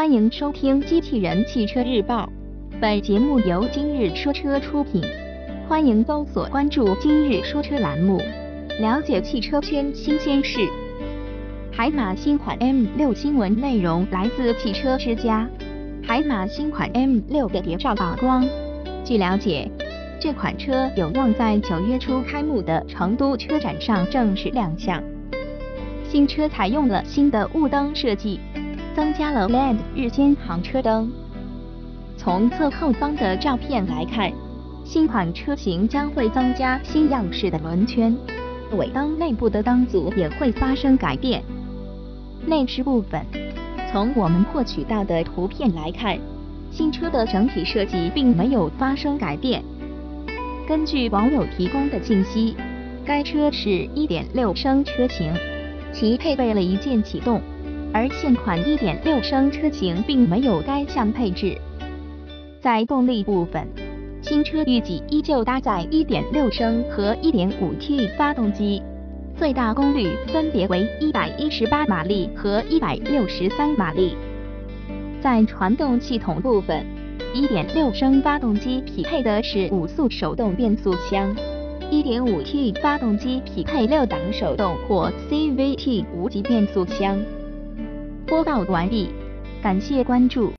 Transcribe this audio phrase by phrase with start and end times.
[0.00, 2.24] 欢迎收听《机器人汽车日报》，
[2.80, 5.02] 本节目由今日说车出品。
[5.68, 8.16] 欢迎搜索关注“今日说车”栏目，
[8.80, 10.66] 了解汽车圈新鲜事。
[11.70, 15.46] 海马新款 M6 新闻内容来自汽车之家。
[16.02, 18.48] 海马新款 M6 的谍照曝光。
[19.04, 19.70] 据了解，
[20.18, 25.04] 这款车有望在九月初开幕的成都车展上正式亮相。
[26.08, 28.40] 新车采用了新的雾灯设计，
[28.94, 31.10] 增加了 LED 日间行车灯。
[32.16, 34.30] 从侧后方的照片来看，
[34.84, 38.16] 新款车型将会增加新样式的轮圈，
[38.76, 41.42] 尾灯内部的灯组也会发生改变。
[42.46, 43.24] 内饰部分，
[43.90, 46.18] 从我们获取到的图片来看，
[46.70, 49.62] 新车的整体设计并没有发生改变。
[50.66, 52.56] 根据网友提供的信息，
[53.04, 55.32] 该车是1.6升车型。
[55.92, 57.42] 其配备了一键启动，
[57.92, 61.56] 而现款1.6升车型并没有该项配置。
[62.60, 63.66] 在动力部分，
[64.22, 68.82] 新车预计依旧搭载1.6升和 1.5T 发动机，
[69.36, 74.14] 最大功率分别为118马力和163马力。
[75.20, 76.84] 在传动系统部分
[77.34, 81.34] ，1.6升发动机匹配的是五速手动变速箱。
[81.90, 87.18] 1.5T 发动机匹配六档手动或 CVT 无级变速箱。
[88.30, 89.10] 播报完毕，
[89.60, 90.48] 感谢关注。